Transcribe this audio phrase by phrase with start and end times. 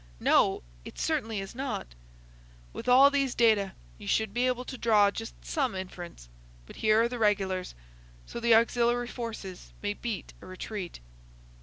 [0.19, 1.93] "No, it certainly is not."
[2.73, 6.27] "With all these data you should be able to draw some just inference.
[6.65, 7.75] But here are the regulars;
[8.25, 10.99] so the auxiliary forces may beat a retreat."